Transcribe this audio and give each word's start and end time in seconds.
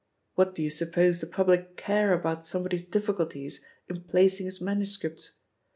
What 0.33 0.55
do 0.55 0.63
you 0.63 0.71
suppose 0.71 1.19
the 1.19 1.27
public 1.27 1.77
care 1.77 2.11
about 2.11 2.43
somebody's 2.43 2.81
difficulties 2.81 3.63
in 3.87 4.01
placing 4.05 4.49
hia 4.49 4.63
manuscripts? 4.65 5.33